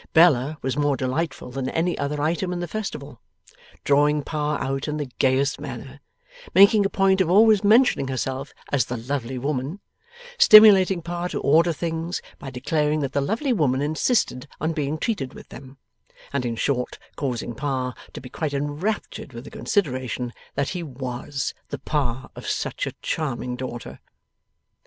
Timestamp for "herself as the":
8.07-8.97